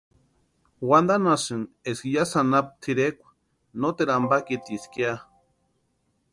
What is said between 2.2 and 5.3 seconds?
anapu tʼirekwa noteru ampakitieska ya.